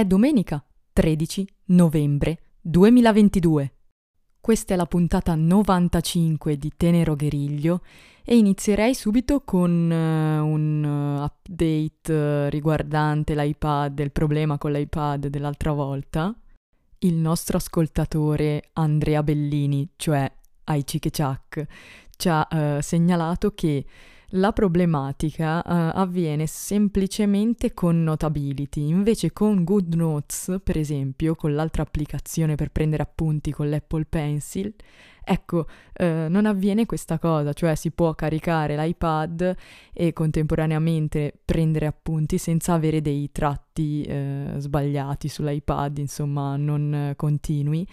[0.00, 3.74] È domenica 13 novembre 2022.
[4.40, 7.82] Questa è la puntata 95 di Tenero Gueriglio
[8.24, 15.26] e inizierei subito con uh, un uh, update uh, riguardante l'iPad, il problema con l'iPad
[15.26, 16.34] dell'altra volta.
[17.00, 20.32] Il nostro ascoltatore Andrea Bellini, cioè
[20.64, 21.66] Aichi Chuck,
[22.16, 23.84] ci ha segnalato che
[24.34, 32.54] la problematica uh, avviene semplicemente con Notability, invece con GoodNotes, per esempio, con l'altra applicazione
[32.54, 34.72] per prendere appunti con l'Apple Pencil,
[35.24, 35.66] ecco,
[35.98, 39.56] uh, non avviene questa cosa, cioè si può caricare l'iPad
[39.92, 47.86] e contemporaneamente prendere appunti senza avere dei tratti uh, sbagliati sull'iPad, insomma, non continui.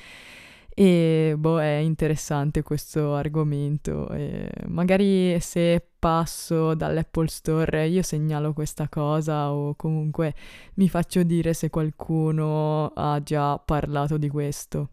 [0.80, 4.08] E boh, è interessante questo argomento.
[4.10, 10.36] E magari se passo dall'Apple Store io segnalo questa cosa o comunque
[10.76, 14.90] mi faccio dire se qualcuno ha già parlato di questo.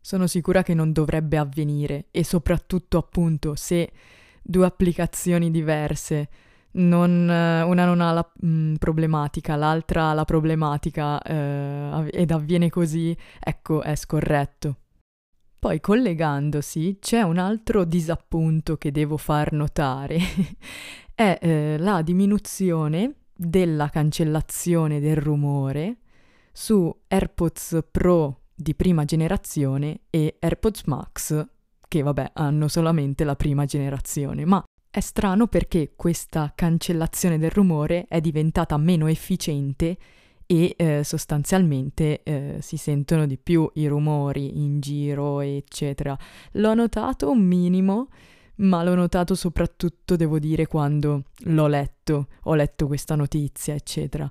[0.00, 3.92] Sono sicura che non dovrebbe avvenire e soprattutto appunto se
[4.42, 6.28] due applicazioni diverse
[6.72, 12.70] non, una non ha la mh, mm, problematica, l'altra ha la problematica eh, ed avviene
[12.70, 14.76] così, ecco, è scorretto.
[15.62, 20.18] Poi collegandosi c'è un altro disappunto che devo far notare,
[21.14, 25.98] è eh, la diminuzione della cancellazione del rumore
[26.50, 31.46] su AirPods Pro di prima generazione e AirPods Max,
[31.86, 38.06] che vabbè hanno solamente la prima generazione, ma è strano perché questa cancellazione del rumore
[38.08, 39.96] è diventata meno efficiente
[40.52, 46.14] e eh, sostanzialmente eh, si sentono di più i rumori in giro, eccetera.
[46.52, 48.08] L'ho notato un minimo,
[48.56, 54.30] ma l'ho notato soprattutto, devo dire, quando l'ho letto, ho letto questa notizia, eccetera.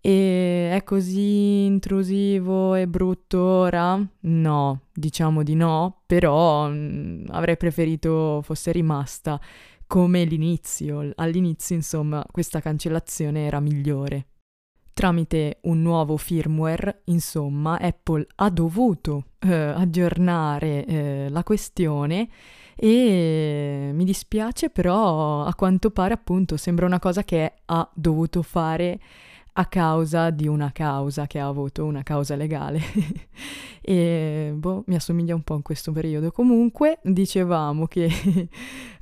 [0.00, 4.00] E è così intrusivo e brutto ora?
[4.20, 9.40] No, diciamo di no, però mh, mm, avrei preferito fosse rimasta
[9.88, 11.10] come l'inizio.
[11.16, 14.26] All'inizio, insomma, questa cancellazione era migliore.
[14.92, 22.28] Tramite un nuovo firmware, insomma, Apple ha dovuto eh, aggiornare eh, la questione
[22.76, 28.98] e mi dispiace, però a quanto pare appunto sembra una cosa che ha dovuto fare
[29.52, 32.80] a causa di una causa che ha avuto, una causa legale.
[33.82, 36.30] e boh, mi assomiglia un po' in questo periodo.
[36.30, 38.04] Comunque, dicevamo che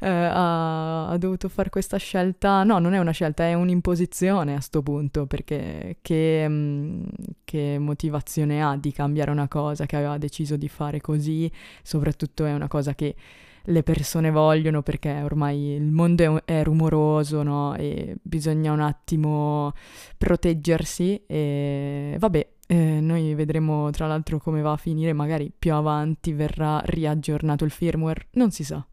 [0.00, 2.64] eh, ha, ha, dovuto fare questa scelta.
[2.64, 7.02] No, non è una scelta, è un'imposizione a sto punto, perché che, mh, mm,
[7.44, 11.50] che motivazione ha di cambiare una cosa che aveva deciso di fare così?
[11.82, 13.14] Soprattutto è una cosa che
[13.68, 17.74] le persone vogliono perché ormai il mondo è, è rumoroso, no?
[17.74, 19.72] E bisogna un attimo
[20.16, 26.32] proteggersi e vabbè, eh, noi vedremo tra l'altro come va a finire, magari più avanti
[26.32, 28.86] verrà riaggiornato il firmware, non si sa.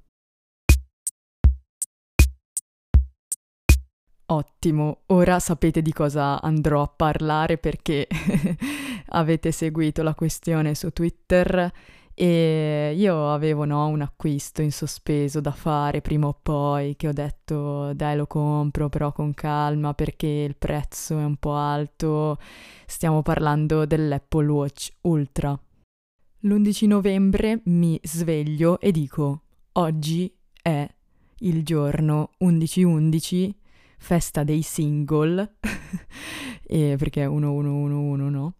[4.27, 8.07] Ottimo, ora sapete di cosa andrò a parlare perché
[9.09, 11.71] avete seguito la questione su Twitter
[12.17, 17.11] e io avevo no, un acquisto in sospeso da fare prima o poi, che ho
[17.11, 22.37] detto dai lo compro però con calma perché il prezzo è un po' alto.
[22.85, 25.59] Stiamo parlando dell'Apple Watch Ultra.
[26.39, 29.41] L'11 novembre mi sveglio e dico
[29.73, 30.87] oggi è
[31.39, 33.49] il giorno 11-11,
[33.97, 35.55] festa dei single,
[36.63, 38.55] e perché è 1111 no?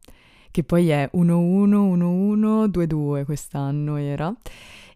[0.56, 4.34] Che poi è 1-1-1-1-2-2 quest'anno era.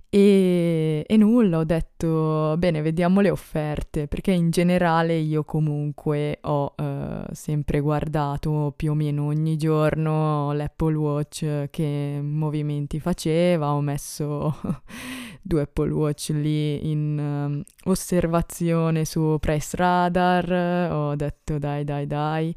[0.08, 6.74] E, e, nulla, ho detto, bene, vediamo le offerte, perché in generale io comunque ho
[6.78, 14.56] uh, sempre guardato più o meno ogni giorno l'Apple Watch che movimenti faceva, ho messo
[15.44, 22.56] due Apple Watch lì in um, osservazione su Price Radar, ho detto dai dai dai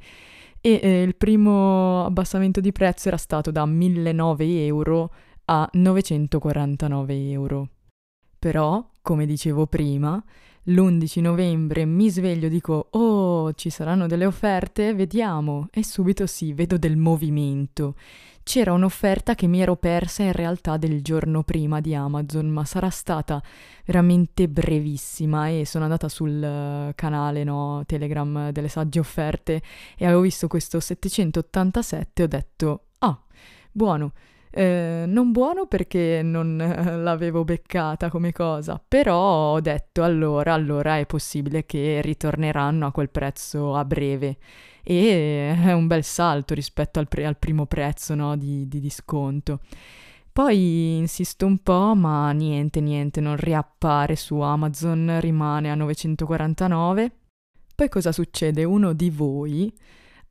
[0.65, 5.13] e eh, il primo abbassamento di prezzo era stato da 1.009 euro
[5.47, 7.69] a 949 euro.
[8.39, 10.23] Però, come dicevo prima,
[10.65, 15.69] l'11 novembre mi sveglio e dico oh ci saranno delle offerte, vediamo.
[15.73, 17.97] E subito sì, vedo del movimento.
[18.45, 22.91] C'era un'offerta che mi ero persa in realtà del giorno prima di Amazon, ma sarà
[22.91, 23.41] stata
[23.85, 29.63] veramente brevissima e sono andata sul eh, canale no, Telegram delle sagge offerte
[29.97, 33.21] e avevo visto questo 787 e ho detto ah,
[33.71, 34.13] buono,
[34.55, 40.99] Eh, non buono perché non eh, l'avevo beccata come cosa, però ho detto allora, allora
[40.99, 44.37] è possibile che ritorneranno a quel prezzo a breve
[44.83, 49.61] e è un bel salto rispetto al, pre- al primo prezzo no, di, di disconto.
[50.31, 57.11] Poi insisto un po', ma niente, niente, non riappare su Amazon, rimane a 949.
[57.75, 58.65] Poi cosa succede?
[58.65, 59.73] Uno di voi,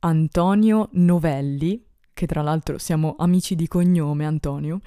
[0.00, 1.84] Antonio Novelli,
[2.14, 4.80] che tra l'altro siamo amici di cognome Antonio,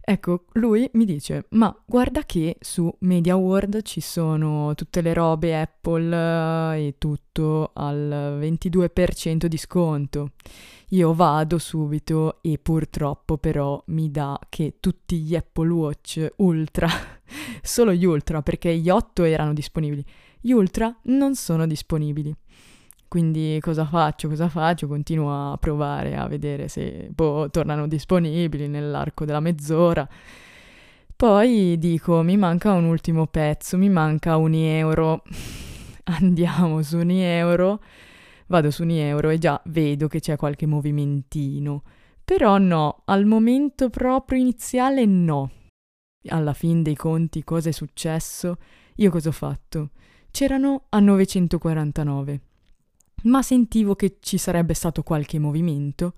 [0.00, 5.60] ecco, lui mi dice, ma guarda che su Media World ci sono tutte le robe
[5.60, 10.30] Apple eh, e tutto al 22% di sconto.
[10.88, 16.88] Io vado subito e purtroppo però mi dà che tutti gli Apple Watch Ultra,
[17.62, 20.04] solo gli Ultra perché gli 8 erano disponibili,
[20.38, 22.34] gli Ultra non sono disponibili.
[23.12, 24.26] Quindi cosa faccio?
[24.26, 24.86] Cosa faccio?
[24.86, 30.08] Continuo a provare a vedere se boh, tornano disponibili nell'arco della mezz'ora.
[31.14, 35.24] Poi dico, mi manca un ultimo pezzo, mi manca un euro.
[36.04, 37.82] Andiamo su un euro,
[38.46, 41.82] vado su un euro e già vedo che c'è qualche movimentino.
[42.24, 45.50] Però no, al momento proprio iniziale no.
[46.28, 48.56] Alla fin dei conti cosa è successo?
[48.96, 49.90] Io cosa ho fatto?
[50.30, 52.40] C'erano a 949
[53.24, 56.14] ma sentivo che ci sarebbe stato qualche movimento.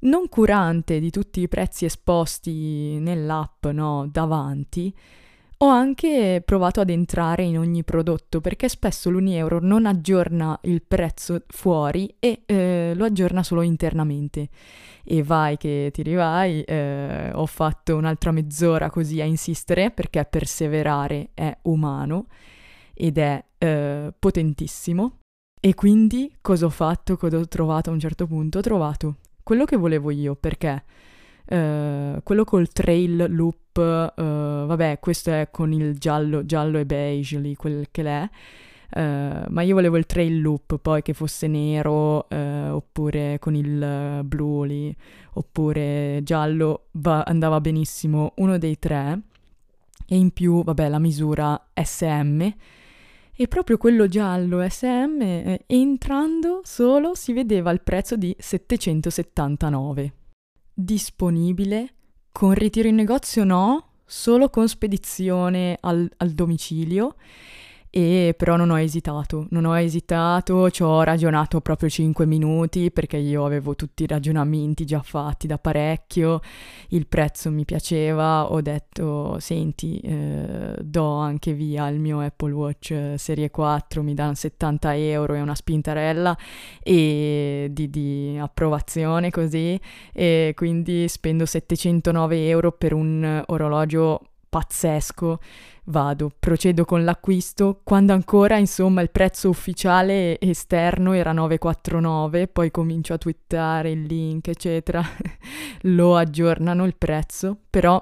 [0.00, 4.94] Non curante di tutti i prezzi esposti nell'app, no, davanti,
[5.62, 11.42] ho anche provato ad entrare in ogni prodotto perché spesso l'Unieuro non aggiorna il prezzo
[11.48, 14.48] fuori e eh, lo aggiorna solo internamente.
[15.04, 21.30] E vai che ti rivai, eh, ho fatto un'altra mezz'ora così a insistere perché perseverare
[21.34, 22.28] è umano
[22.94, 25.19] ed è eh, potentissimo.
[25.62, 27.18] E quindi cosa ho fatto?
[27.18, 28.58] Cosa ho trovato a un certo punto?
[28.58, 30.84] Ho trovato quello che volevo io, perché
[31.50, 37.38] uh, quello col trail loop, uh, vabbè, questo è con il giallo, giallo e beige
[37.38, 38.30] lì, quel che l'è.
[38.92, 44.64] Uh, ma io volevo il trail loop poi che fosse nero oppure con il blu
[44.64, 44.92] lì
[45.34, 49.20] oppure giallo va, andava benissimo uno dei tre
[50.08, 52.52] e in più vabbè la misura SM
[53.40, 60.12] e proprio quello giallo SM eh, entrando solo si vedeva il prezzo di 779.
[60.74, 61.94] Disponibile?
[62.30, 67.14] Con ritiro in negozio no, solo con spedizione al, al domicilio
[67.90, 73.16] e però non ho esitato, non ho esitato, ci ho ragionato proprio 5 minuti perché
[73.16, 76.40] io avevo tutti i ragionamenti già fatti da parecchio,
[76.90, 83.14] il prezzo mi piaceva, ho detto senti eh, do anche via il mio Apple Watch
[83.16, 86.38] serie 4, mi danno 70 euro e una spintarella
[86.80, 89.78] e di, di approvazione così
[90.12, 95.38] e quindi spendo 709 euro per un orologio pazzesco.
[95.84, 103.14] Vado, procedo con l'acquisto, quando ancora insomma il prezzo ufficiale esterno era 949, poi comincio
[103.14, 105.02] a twittare il link eccetera,
[105.82, 108.00] lo aggiornano il prezzo, però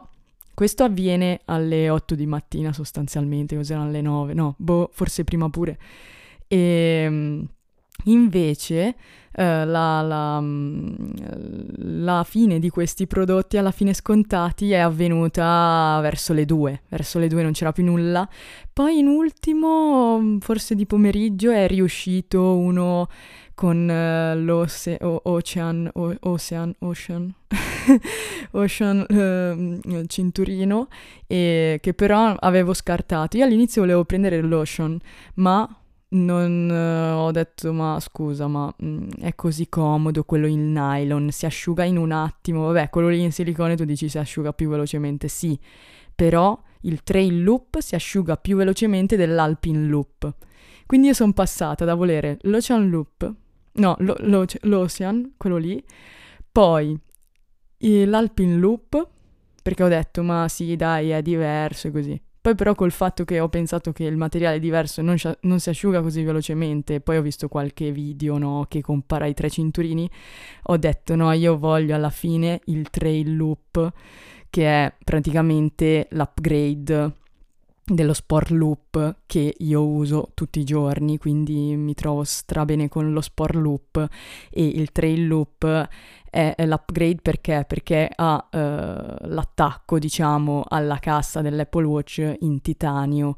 [0.52, 5.78] questo avviene alle 8 di mattina sostanzialmente, cos'erano alle 9, no, boh, forse prima pure.
[6.48, 7.48] E ehm,
[8.04, 8.94] invece
[9.32, 10.94] eh, la, la, mm,
[12.02, 17.28] la, fine di questi prodotti alla fine scontati è avvenuta verso le due, verso le
[17.28, 18.28] due non c'era più nulla.
[18.72, 23.08] Poi in ultimo, mm, forse di pomeriggio, è riuscito uno
[23.54, 25.90] con uh, l'Ocean, o- Ocean,
[26.78, 27.34] Ocean,
[28.52, 30.88] Ocean uh, cinturino,
[31.26, 33.36] e che però avevo scartato.
[33.36, 34.98] Io all'inizio volevo prendere l'Ocean,
[35.34, 35.68] ma
[36.10, 41.30] non uh, ho detto ma scusa ma mh, mm, è così comodo quello in nylon
[41.30, 44.68] si asciuga in un attimo vabbè quello lì in silicone tu dici si asciuga più
[44.68, 45.58] velocemente sì.
[46.14, 50.34] Però il trail loop si asciuga più velocemente dell'alpine loop.
[50.86, 53.34] Quindi io sono passata da volere l'ocean loop
[53.78, 55.82] no lo, lo, l'ocean quello lì
[56.50, 56.98] poi
[57.78, 59.08] l'alpine loop
[59.62, 63.40] perché ho detto ma sì dai è diverso e così poi però col fatto che
[63.40, 67.46] ho pensato che il materiale diverso non, non si asciuga così velocemente, poi ho visto
[67.46, 70.08] qualche video no, che compara i tre cinturini,
[70.62, 73.92] ho detto no, io voglio alla fine il trail loop,
[74.48, 77.12] che è praticamente l'upgrade
[77.88, 83.20] dello Sport Loop che io uso tutti i giorni, quindi mi trovo strabene con lo
[83.20, 84.08] Sport Loop
[84.50, 85.88] e il Trail Loop
[86.30, 87.64] è, l'upgrade perché?
[87.66, 88.56] Perché ha uh,
[89.28, 93.36] l'attacco, diciamo, alla cassa dell'Apple Watch in titanio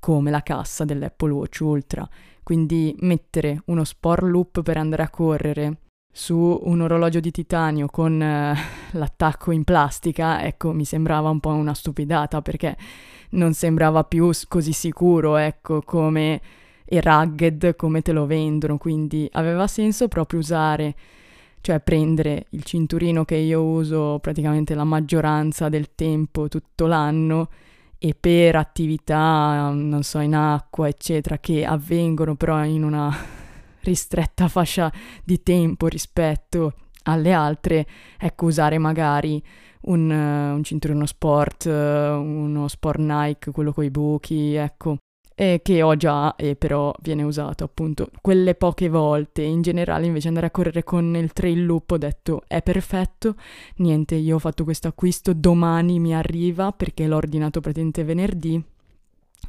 [0.00, 2.08] come la cassa dell'Apple Watch Ultra.
[2.42, 5.81] Quindi mettere uno Sport Loop per andare a correre
[6.14, 8.54] su un orologio di titanio con eh,
[8.92, 12.76] l'attacco in plastica, ecco, mi sembrava un po' una stupidata perché
[13.30, 16.40] non sembrava più così sicuro, ecco, come
[16.84, 20.94] e rugged come te lo vendono, quindi aveva senso proprio usare,
[21.62, 27.48] cioè prendere il cinturino che io uso praticamente la maggioranza del tempo tutto l'anno
[27.96, 33.16] e per attività, non so, in acqua, eccetera, che avvengono però in una
[33.82, 34.92] ristretta fascia
[35.24, 36.74] di tempo rispetto
[37.04, 37.86] alle altre,
[38.18, 39.42] ecco, usare magari
[39.82, 44.98] un, uh, un cinturino sport, uh, uno sport Nike, quello con i buchi, ecco,
[45.34, 49.42] eh, che ho già e però viene usato appunto quelle poche volte.
[49.42, 53.34] In generale invece andare a correre con il trail loop ho detto è perfetto,
[53.76, 58.62] niente, io ho fatto questo acquisto, domani mi arriva perché l'ho ordinato praticamente venerdì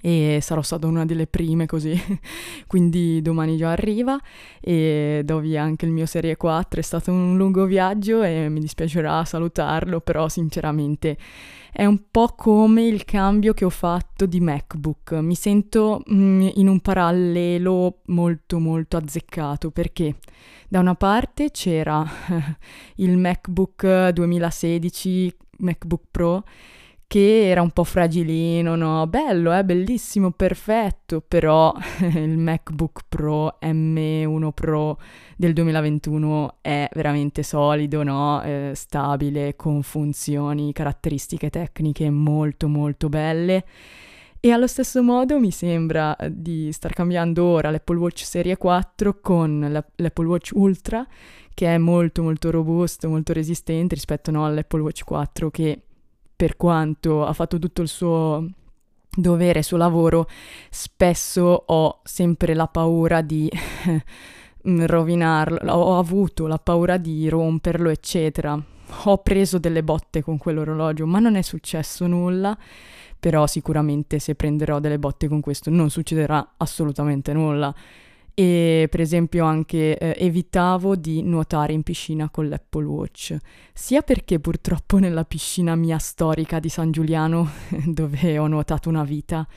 [0.05, 1.97] e sarò stata una delle prime così,
[2.67, 4.19] quindi domani già arriva
[4.59, 8.59] e do via anche il mio Serie 4, è stato un lungo viaggio e mi
[8.59, 11.17] dispiacerà salutarlo, però sinceramente
[11.71, 16.67] è un po' come il cambio che ho fatto di MacBook, mi sento mm, in
[16.67, 20.17] un parallelo molto molto azzeccato perché
[20.67, 22.05] da una parte c'era
[22.97, 26.43] il MacBook 2016, MacBook Pro,
[27.13, 29.05] che era un po' fragilino, no?
[29.05, 29.63] Bello, eh?
[29.63, 34.97] bellissimo, perfetto, però il MacBook Pro M1 Pro
[35.37, 38.41] del 2021 è veramente solido, no?
[38.41, 43.63] Eh, stabile, con funzioni, caratteristiche tecniche molto molto belle.
[44.39, 49.83] E allo stesso modo mi sembra di star cambiando ora l'Apple Watch Serie 4 con
[49.97, 51.05] l'Apple Watch Ultra,
[51.53, 55.81] che è molto molto robusto, molto resistente rispetto no, all'Apple Watch 4 che
[56.43, 58.45] per quanto ha fatto tutto il suo
[59.15, 60.27] dovere, il suo lavoro,
[60.69, 63.49] spesso ho sempre la paura di
[64.61, 68.61] rovinarlo, ho avuto la paura di romperlo, eccetera.
[69.05, 72.57] Ho preso delle botte con quell'orologio, ma non è successo nulla.
[73.17, 77.73] Però sicuramente se prenderò delle botte con questo non succederà assolutamente nulla
[78.33, 83.37] e per esempio anche eh, evitavo di nuotare in piscina con l'Apple Watch,
[83.73, 87.49] sia perché purtroppo nella piscina mia storica di San Giuliano,
[87.85, 89.47] dove ho nuotato una vita,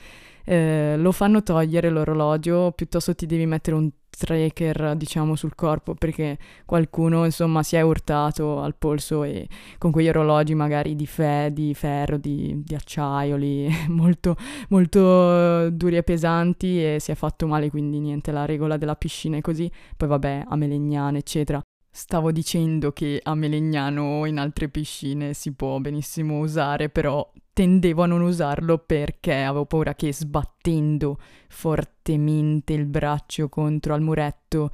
[0.49, 6.37] eh, lo fanno togliere l'orologio, piuttosto ti devi mettere un tracker, diciamo, sul corpo perché
[6.65, 11.73] qualcuno, insomma, si è urtato al polso e con quegli orologi magari di, fe- di
[11.73, 14.37] ferro, di, di acciaioli, molto,
[14.69, 19.35] molto duri e pesanti e si è fatto male, quindi niente, la regola della piscina
[19.35, 19.69] è così.
[19.97, 21.61] Poi vabbè, a Melegnane, eccetera.
[21.97, 28.03] Stavo dicendo che a Melegnano o in altre piscine si può benissimo usare, però tendevo
[28.03, 31.17] a non usarlo perché avevo paura che sbattendo
[31.49, 34.69] fortemente il braccio contro al muretto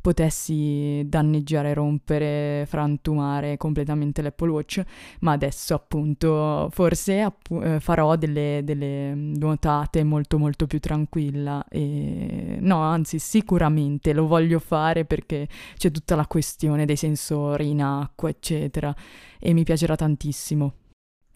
[0.00, 4.82] potessi danneggiare, rompere, frantumare completamente l'Apple Watch,
[5.20, 12.58] ma adesso appunto forse app- eh, farò delle, delle, nuotate molto molto più tranquilla e
[12.60, 18.28] no, anzi sicuramente lo voglio fare perché c'è tutta la questione dei sensori in acqua,
[18.28, 18.94] eccetera,
[19.38, 20.74] e mi piacerà tantissimo.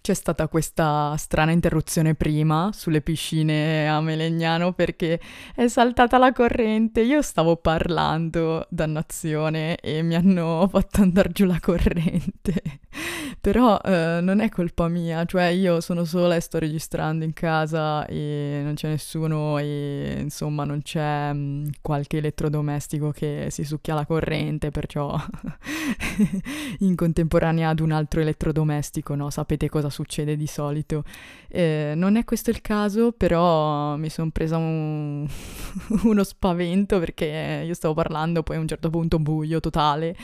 [0.05, 5.19] C'è stata questa strana interruzione prima sulle piscine a Melegnano perché
[5.55, 7.01] è saltata la corrente.
[7.01, 12.81] Io stavo parlando, dannazione, e mi hanno fatto andare giù la corrente.
[13.41, 18.05] Però eh, non è colpa mia, cioè io sono sola e sto registrando in casa
[18.07, 23.95] e non c'è nessuno e insomma non c'è mh, mm, qualche elettrodomestico che si succhia
[23.95, 25.19] la corrente, perciò
[26.81, 29.31] in contemporanea ad un altro elettrodomestico, no?
[29.31, 31.05] Sapete cosa succede di solito.
[31.49, 35.27] Eh, non è questo il caso, però mi sono presa un...
[36.05, 40.15] uno spavento perché io stavo parlando, poi a un certo punto buio totale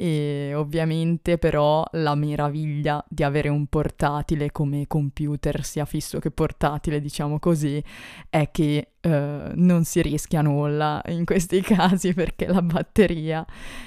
[0.00, 7.02] e ovviamente però la meraviglia di avere un portatile come computer sia fisso che portatile
[7.02, 7.84] diciamo così
[8.30, 13.44] è che eh, non si rischia nulla in questi casi perché la batteria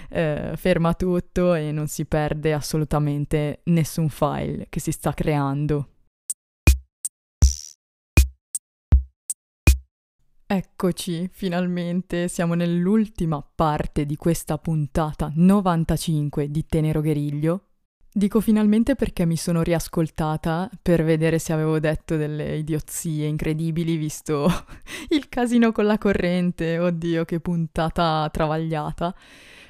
[0.08, 5.93] eh, ferma tutto e non si perde assolutamente nessun file che si sta creando
[10.56, 17.70] Eccoci, finalmente siamo nell'ultima parte di questa puntata 95 di Tenero Gueriglio.
[18.12, 24.48] Dico finalmente perché mi sono riascoltata per vedere se avevo detto delle idiozie incredibili visto
[25.10, 29.16] il casino con la corrente, oddio che puntata travagliata.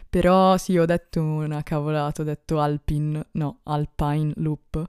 [0.10, 4.86] Però sì, ho detto una cavolata, ho detto Alpine, no, Alpine Loop.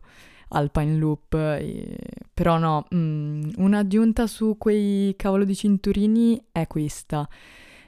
[0.49, 1.97] Alpine Loop, e...
[2.33, 7.29] però no, mm, un'aggiunta su quei cavolo di cinturini è questa.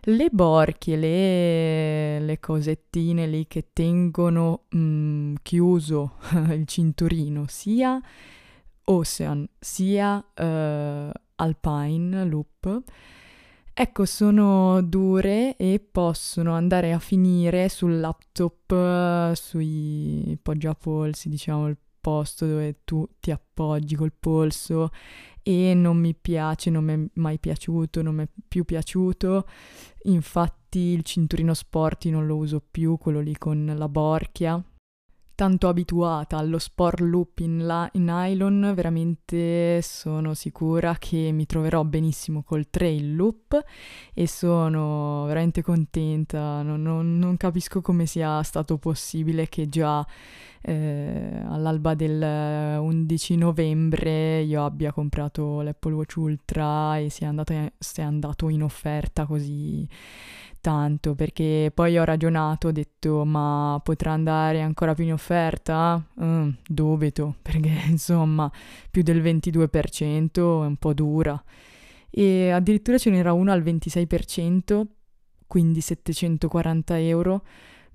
[0.09, 6.15] le borchie, le, le cosettine lì che tengono mm, chiuso
[6.51, 8.01] il cinturino, sia
[8.89, 12.83] Ocean sia uh, Alpine Loop,
[13.73, 22.47] ecco, sono dure e possono andare a finire sul laptop, sui poggiapolsi, diciamo, il posto
[22.47, 24.91] dove tu ti appoggi col polso
[25.43, 29.45] e non mi piace, non mi è mai piaciuto, non mi è più piaciuto.
[30.05, 34.65] Infatti il cinturino sporty non lo uso più, quello lì con la borchia
[35.37, 41.85] tanto abituata allo sport loop in, la- in nylon, veramente sono sicura che mi troverò
[41.85, 43.63] benissimo col trail loop
[44.15, 46.63] e sono veramente contenta.
[46.63, 50.05] Non, non, non capisco come sia stato possibile che già
[50.69, 58.07] eh, all'alba del 11 novembre io abbia comprato l'Apple Watch Ultra e sia, andata, sia
[58.07, 59.89] andato in offerta così
[60.61, 66.05] tanto perché poi ho ragionato, ho detto ma potrà andare ancora più in offerta?
[66.21, 68.51] Mm, dubito perché insomma
[68.91, 71.41] più del 22% è un po' dura.
[72.11, 74.83] E addirittura ce n'era una al 26%,
[75.47, 77.45] quindi 740 euro,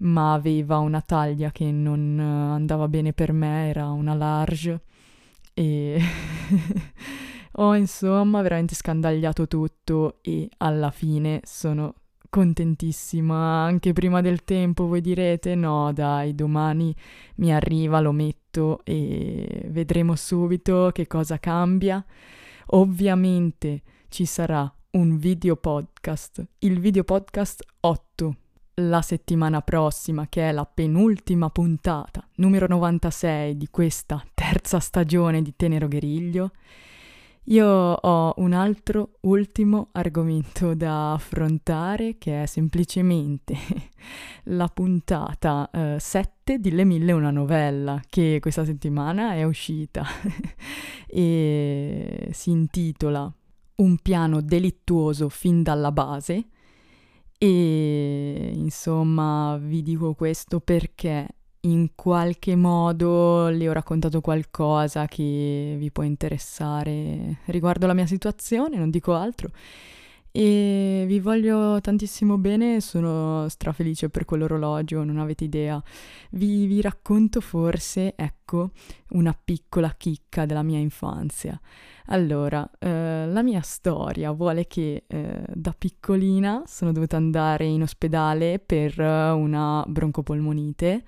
[0.01, 4.81] ma aveva una taglia che non andava bene per me, era una large.
[5.53, 5.99] E
[7.53, 11.95] ho insomma veramente scandagliato tutto e alla fine sono
[12.29, 16.95] contentissima, anche prima del tempo, voi direte, no dai, domani
[17.35, 22.03] mi arriva, lo metto e vedremo subito che cosa cambia.
[22.67, 28.35] Ovviamente ci sarà un video podcast, il video podcast 8,
[28.87, 35.53] la settimana prossima, che è la penultima puntata, numero 96 di questa terza stagione di
[35.55, 36.51] Tenero Gueriglio.
[37.45, 43.55] Io ho un altro ultimo argomento da affrontare che è semplicemente
[44.45, 50.05] la puntata eh, 7 di Le Mille una novella che questa settimana è uscita
[51.07, 53.33] e si intitola
[53.77, 56.45] Un piano delittuoso fin dalla base
[57.43, 61.27] e insomma vi dico questo perché
[61.61, 68.77] in qualche modo le ho raccontato qualcosa che vi può interessare riguardo la mia situazione,
[68.77, 69.49] non dico altro.
[70.31, 70.80] E
[71.11, 75.83] vi voglio tantissimo bene, sono strafelice per quell'orologio, non avete idea.
[76.29, 78.69] Vi, vi racconto forse, ecco,
[79.09, 81.59] una piccola chicca della mia infanzia.
[82.05, 88.59] Allora, eh, la mia storia vuole che eh, da piccolina sono dovuta andare in ospedale
[88.59, 91.03] per una broncopolmonite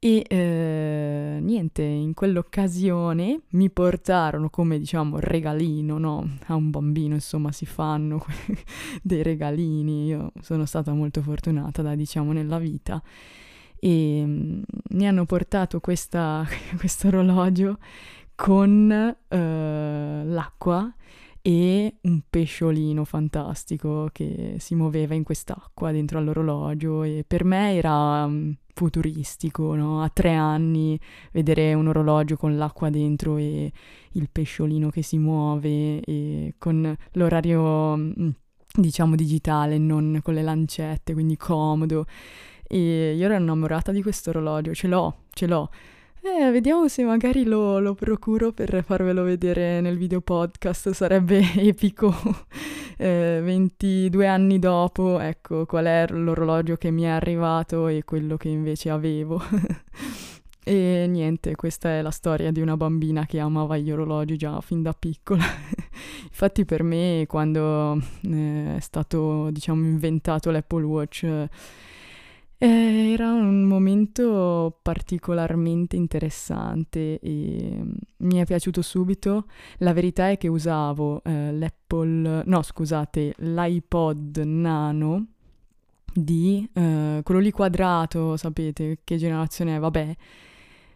[0.00, 6.36] e eh, niente, in quell'occasione mi portarono come diciamo regalino, no?
[6.46, 8.24] A un bambino insomma si fanno
[9.02, 13.02] dei regalini, io sono stata molto fortunata da diciamo nella vita
[13.80, 15.80] e mm, mi hanno portato
[16.78, 17.78] questo orologio
[18.36, 20.92] con eh, l'acqua
[21.42, 28.24] e un pesciolino fantastico che si muoveva in quest'acqua dentro all'orologio e per me era
[28.24, 30.02] um, futuristico, no?
[30.02, 30.98] A tre anni
[31.32, 33.72] vedere un orologio con l'acqua dentro e
[34.12, 38.28] il pesciolino che si muove e con l'orario mm,
[38.74, 42.06] diciamo digitale, non con le lancette, quindi comodo.
[42.66, 45.70] E io ero innamorata di questo orologio, ce l'ho, ce l'ho.
[46.20, 52.12] Eh, vediamo se magari lo, lo, procuro per farvelo vedere nel video podcast, sarebbe epico.
[52.98, 58.48] eh, 22 anni dopo, ecco qual è l'orologio che mi è arrivato e quello che
[58.48, 59.40] invece avevo.
[60.64, 64.82] e niente, questa è la storia di una bambina che amava gli orologi già fin
[64.82, 65.44] da piccola.
[66.24, 71.48] Infatti per me quando eh, è stato, diciamo, inventato l'Apple Watch
[72.58, 79.46] eh, era un momento particolarmente interessante e mm, mi è piaciuto subito.
[79.78, 85.26] La verità è che usavo eh, l'Apple, no scusate, l'iPod Nano
[86.12, 89.78] di eh, quello lì quadrato, sapete che generazione è?
[89.78, 90.16] Vabbè,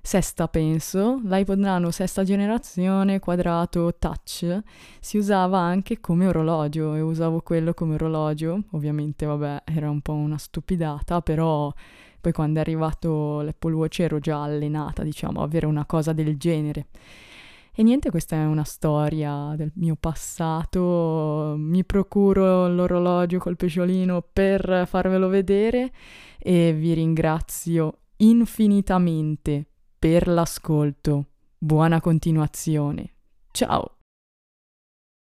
[0.04, 4.60] sesta penso, l'iPod Nano sesta generazione, quadrato, touch,
[5.00, 10.12] si usava anche come orologio e usavo quello come orologio, ovviamente vabbè era un po'
[10.12, 11.72] una stupidata, però
[12.20, 16.36] poi quando è arrivato l'Apple Watch ero già allenata diciamo a avere una cosa del
[16.36, 16.88] genere.
[17.74, 24.84] E niente, questa è una storia del mio passato, mi procuro l'orologio col pesciolino per
[24.86, 25.90] farvelo vedere
[26.38, 29.68] e vi ringrazio infinitamente
[30.02, 31.26] per l'ascolto.
[31.56, 33.12] Buona continuazione.
[33.52, 34.01] Ciao!